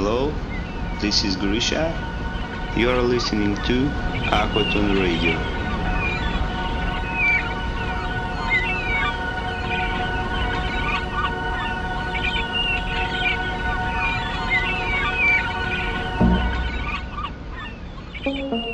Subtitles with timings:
[0.00, 0.32] Hello,
[1.00, 1.90] this is Grisha.
[2.76, 3.90] You are listening to
[4.30, 5.34] Aquatone Radio.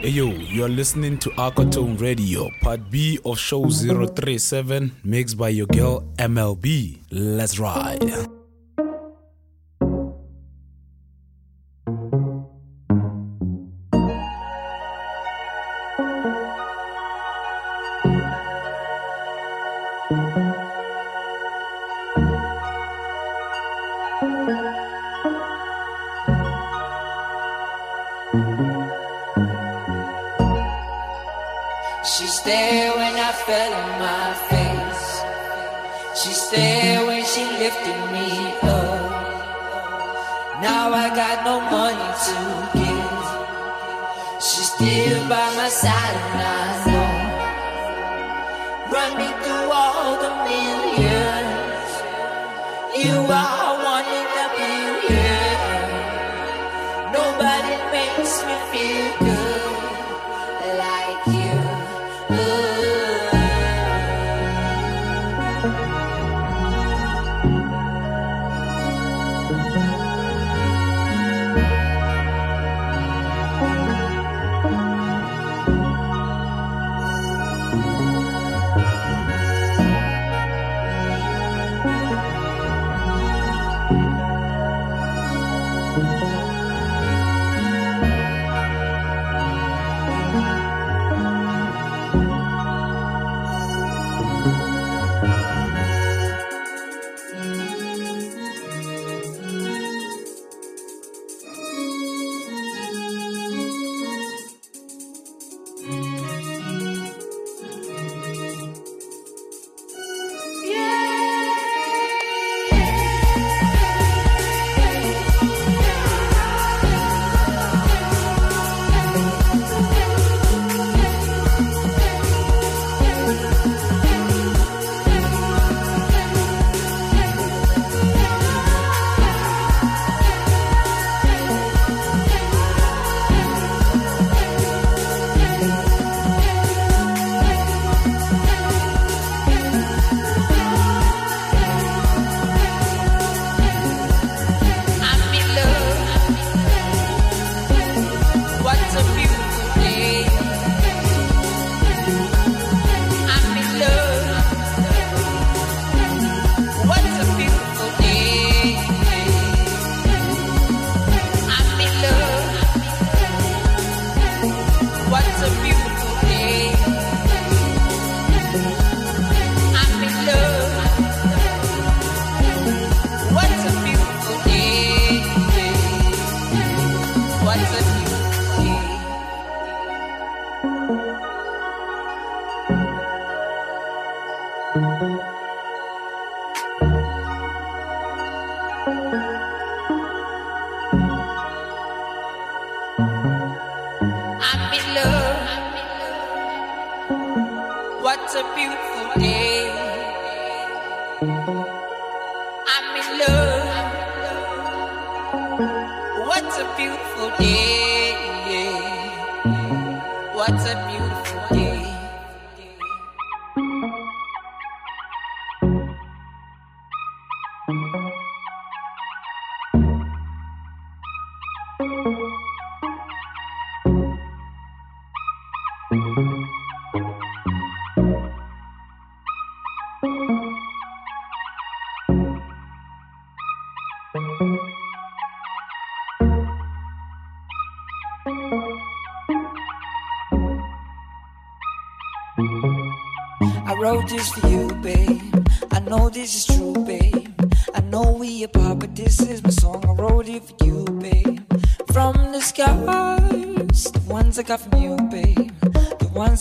[0.02, 5.48] Hey yo, you are listening to Aquatone Radio, part B of show 037, mixed by
[5.48, 6.98] your girl MLB.
[7.10, 8.33] Let's ride.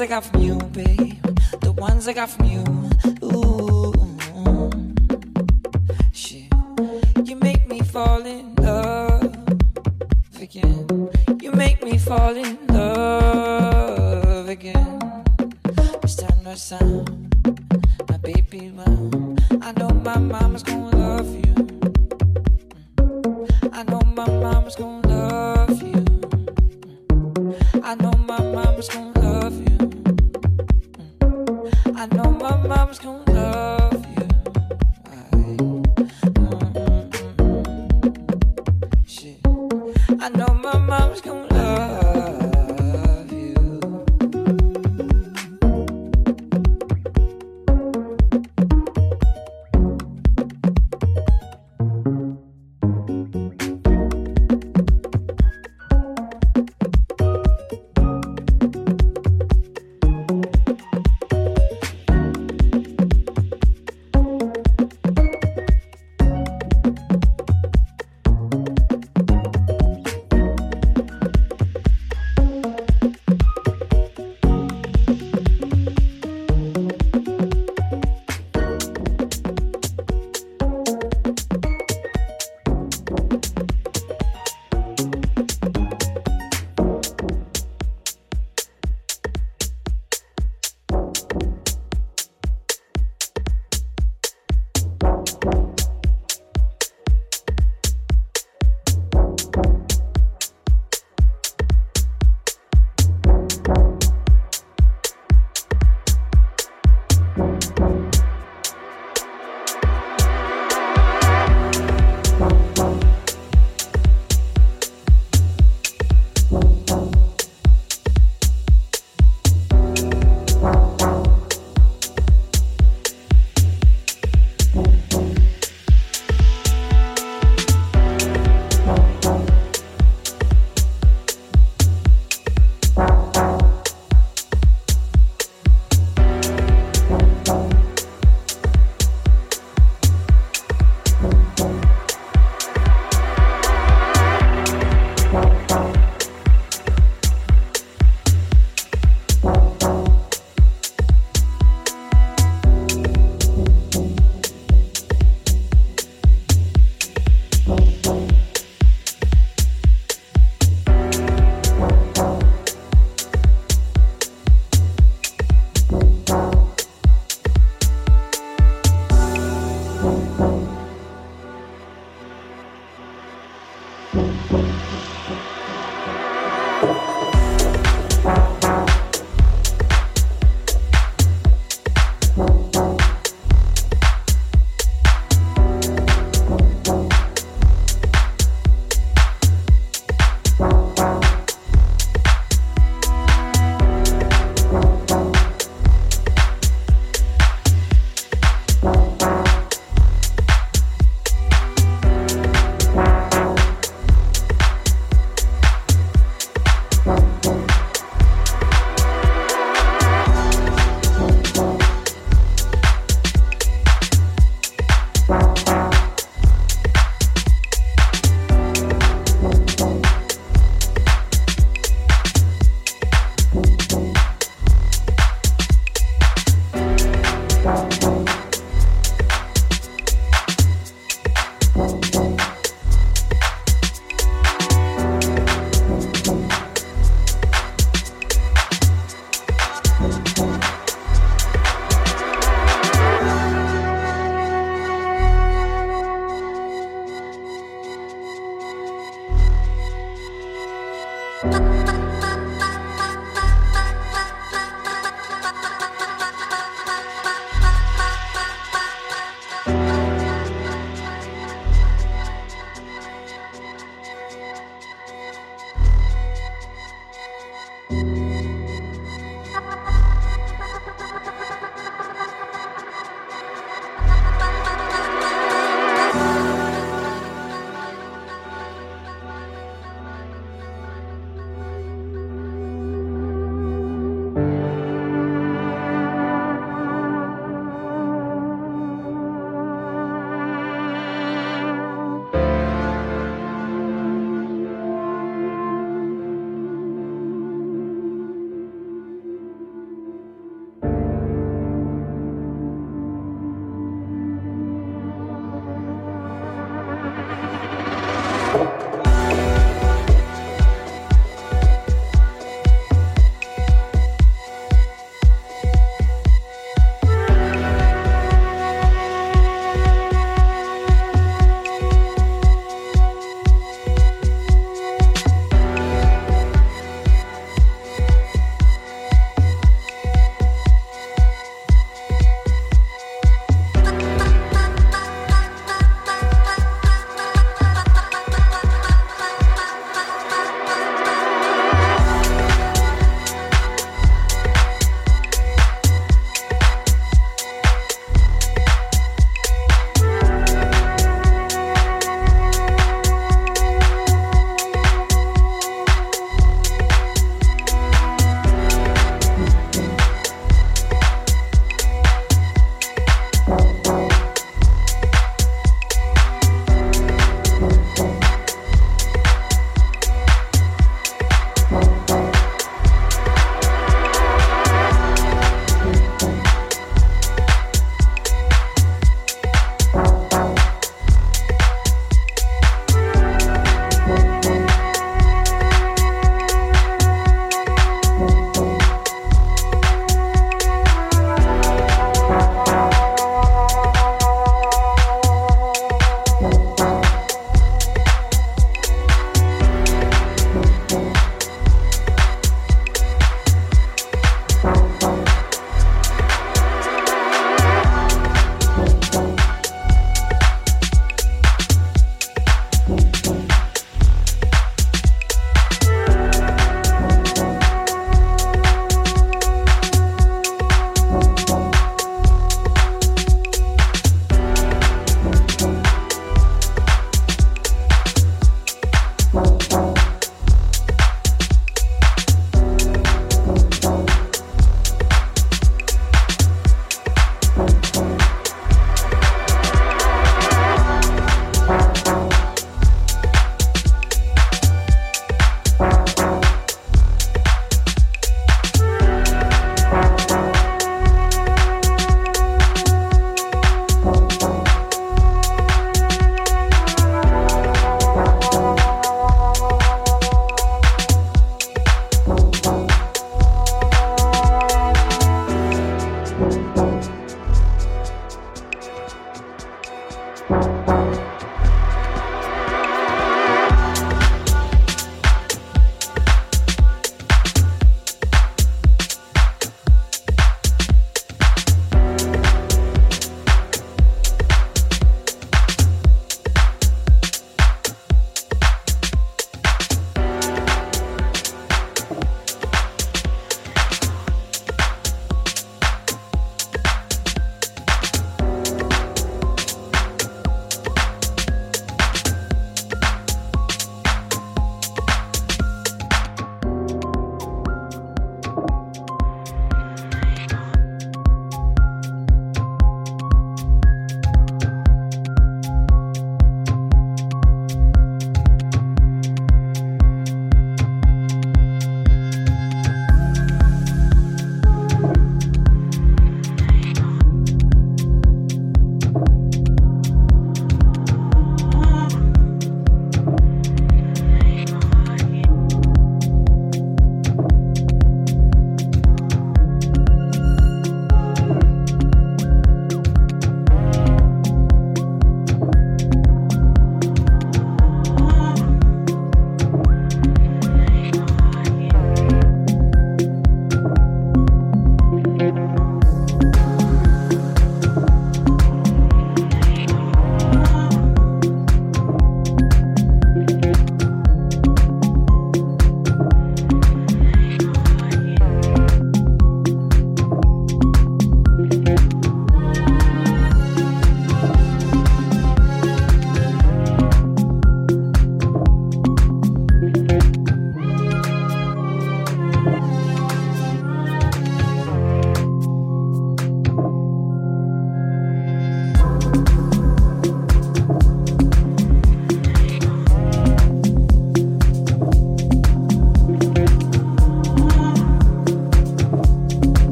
[0.00, 1.22] ones I got from you, babe.
[1.60, 2.59] The ones I got from you.